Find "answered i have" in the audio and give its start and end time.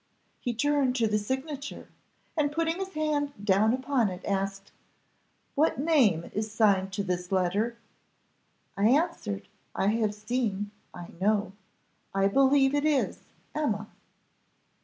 8.87-10.15